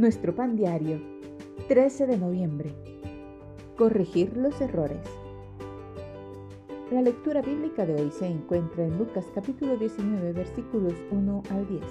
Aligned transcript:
Nuestro 0.00 0.34
pan 0.34 0.56
diario, 0.56 0.98
13 1.68 2.06
de 2.06 2.16
noviembre. 2.16 2.74
Corregir 3.76 4.34
los 4.34 4.58
errores. 4.62 5.06
La 6.90 7.02
lectura 7.02 7.42
bíblica 7.42 7.84
de 7.84 7.96
hoy 8.00 8.10
se 8.10 8.26
encuentra 8.26 8.86
en 8.86 8.96
Lucas 8.96 9.26
capítulo 9.34 9.76
19 9.76 10.32
versículos 10.32 10.94
1 11.10 11.42
al 11.50 11.68
10. 11.68 11.82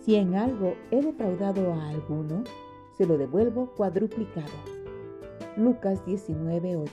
Si 0.00 0.16
en 0.16 0.34
algo 0.34 0.74
he 0.90 1.00
defraudado 1.00 1.72
a 1.72 1.88
alguno, 1.88 2.44
se 2.98 3.06
lo 3.06 3.16
devuelvo 3.16 3.72
cuadruplicado. 3.74 4.52
Lucas 5.56 6.04
19, 6.04 6.76
8. 6.76 6.92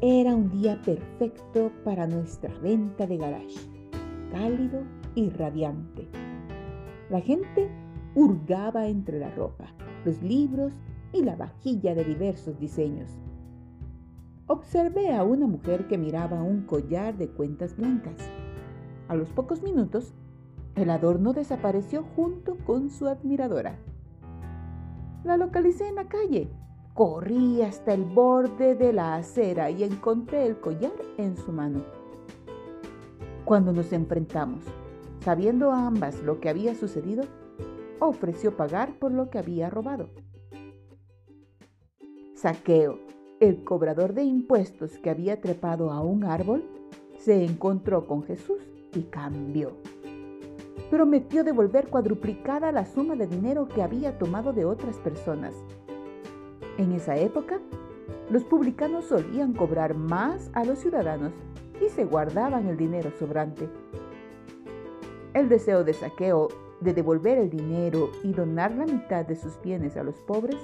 Era 0.00 0.34
un 0.34 0.50
día 0.50 0.82
perfecto 0.82 1.70
para 1.84 2.08
nuestra 2.08 2.52
venta 2.58 3.06
de 3.06 3.18
garage, 3.18 3.60
cálido 4.32 4.82
y 5.14 5.30
radiante. 5.30 6.08
La 7.10 7.20
gente 7.20 7.70
hurgaba 8.14 8.86
entre 8.86 9.18
la 9.18 9.30
ropa, 9.34 9.66
los 10.04 10.22
libros 10.22 10.72
y 11.12 11.22
la 11.22 11.36
vajilla 11.36 11.94
de 11.94 12.04
diversos 12.04 12.58
diseños. 12.58 13.10
Observé 14.46 15.14
a 15.14 15.22
una 15.24 15.46
mujer 15.46 15.86
que 15.88 15.98
miraba 15.98 16.42
un 16.42 16.62
collar 16.62 17.16
de 17.16 17.28
cuentas 17.28 17.76
blancas. 17.76 18.16
A 19.08 19.14
los 19.14 19.30
pocos 19.30 19.62
minutos, 19.62 20.14
el 20.74 20.90
adorno 20.90 21.32
desapareció 21.32 22.04
junto 22.16 22.56
con 22.66 22.90
su 22.90 23.08
admiradora. 23.08 23.78
La 25.24 25.36
localicé 25.36 25.88
en 25.88 25.96
la 25.96 26.08
calle. 26.08 26.50
Corrí 26.94 27.62
hasta 27.62 27.94
el 27.94 28.04
borde 28.04 28.74
de 28.74 28.92
la 28.92 29.14
acera 29.14 29.70
y 29.70 29.82
encontré 29.84 30.46
el 30.46 30.60
collar 30.60 30.92
en 31.16 31.36
su 31.36 31.52
mano. 31.52 31.82
Cuando 33.44 33.72
nos 33.72 33.92
enfrentamos, 33.92 34.64
Sabiendo 35.24 35.70
ambas 35.70 36.20
lo 36.22 36.40
que 36.40 36.48
había 36.48 36.74
sucedido, 36.74 37.24
ofreció 38.00 38.56
pagar 38.56 38.98
por 38.98 39.12
lo 39.12 39.30
que 39.30 39.38
había 39.38 39.70
robado. 39.70 40.08
Saqueo, 42.34 42.98
el 43.38 43.62
cobrador 43.62 44.14
de 44.14 44.24
impuestos 44.24 44.98
que 44.98 45.10
había 45.10 45.40
trepado 45.40 45.92
a 45.92 46.00
un 46.00 46.24
árbol, 46.24 46.64
se 47.18 47.44
encontró 47.44 48.08
con 48.08 48.24
Jesús 48.24 48.58
y 48.94 49.02
cambió. 49.02 49.76
Prometió 50.90 51.44
devolver 51.44 51.86
cuadruplicada 51.86 52.72
la 52.72 52.84
suma 52.84 53.14
de 53.14 53.28
dinero 53.28 53.68
que 53.68 53.82
había 53.82 54.18
tomado 54.18 54.52
de 54.52 54.64
otras 54.64 54.96
personas. 54.96 55.54
En 56.78 56.90
esa 56.90 57.16
época, 57.16 57.60
los 58.28 58.42
publicanos 58.42 59.04
solían 59.04 59.52
cobrar 59.52 59.94
más 59.94 60.50
a 60.52 60.64
los 60.64 60.80
ciudadanos 60.80 61.32
y 61.80 61.88
se 61.90 62.04
guardaban 62.04 62.66
el 62.66 62.76
dinero 62.76 63.12
sobrante. 63.18 63.68
El 65.34 65.48
deseo 65.48 65.82
de 65.82 65.94
saqueo 65.94 66.48
de 66.80 66.92
devolver 66.92 67.38
el 67.38 67.48
dinero 67.48 68.10
y 68.22 68.32
donar 68.32 68.72
la 68.72 68.84
mitad 68.84 69.24
de 69.24 69.36
sus 69.36 69.60
bienes 69.62 69.96
a 69.96 70.02
los 70.02 70.16
pobres 70.20 70.58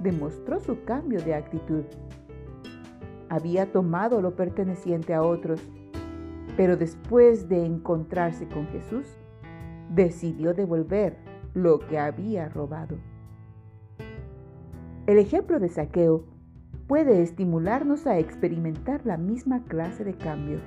demostró 0.00 0.60
su 0.60 0.84
cambio 0.84 1.20
de 1.20 1.34
actitud. 1.34 1.84
Había 3.28 3.72
tomado 3.72 4.22
lo 4.22 4.36
perteneciente 4.36 5.12
a 5.12 5.22
otros, 5.22 5.60
pero 6.56 6.76
después 6.76 7.48
de 7.48 7.66
encontrarse 7.66 8.48
con 8.48 8.66
Jesús, 8.68 9.06
decidió 9.90 10.54
devolver 10.54 11.16
lo 11.52 11.80
que 11.80 11.98
había 11.98 12.48
robado. 12.48 12.96
El 15.06 15.18
ejemplo 15.18 15.60
de 15.60 15.68
saqueo 15.68 16.24
puede 16.86 17.22
estimularnos 17.22 18.06
a 18.06 18.18
experimentar 18.18 19.04
la 19.04 19.16
misma 19.16 19.64
clase 19.64 20.04
de 20.04 20.14
cambio. 20.14 20.60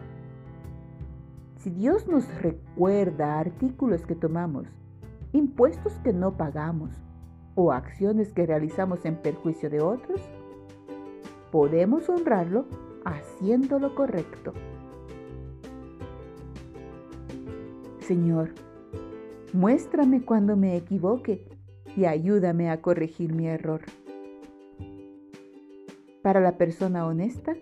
Si 1.60 1.70
Dios 1.70 2.08
nos 2.08 2.26
recuerda 2.42 3.38
artículos 3.38 4.06
que 4.06 4.16
tomamos, 4.16 4.66
impuestos 5.34 5.92
que 6.06 6.14
no 6.14 6.38
pagamos 6.38 6.92
o 7.54 7.74
acciones 7.74 8.32
que 8.32 8.46
realizamos 8.46 9.04
en 9.04 9.18
perjuicio 9.18 9.70
de 9.70 9.82
otros, 9.82 10.22
podemos 11.52 12.08
honrarlo 12.08 12.66
haciendo 13.04 13.78
lo 13.78 13.94
correcto. 13.94 14.54
Señor, 18.00 18.52
muéstrame 19.52 20.22
cuando 20.22 20.56
me 20.56 20.78
equivoque 20.78 21.46
y 21.98 22.06
ayúdame 22.06 22.70
a 22.70 22.82
corregir 22.82 23.34
mi 23.34 23.48
error. 23.48 23.82
Para 26.22 26.40
la 26.40 26.58
persona 26.58 27.06
honesta, 27.06 27.54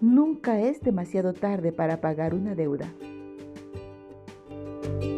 nunca 0.00 0.60
es 0.60 0.80
demasiado 0.80 1.34
tarde 1.34 1.70
para 1.70 2.00
pagar 2.00 2.34
una 2.34 2.56
deuda. 2.56 2.86
thank 4.82 5.04
you 5.04 5.11